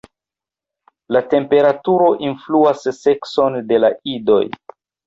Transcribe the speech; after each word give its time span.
La 1.17 1.21
temperaturo 1.35 2.09
influas 2.29 2.85
sekson 3.05 3.63
de 3.71 3.85
la 3.87 3.97
idoj. 4.19 4.43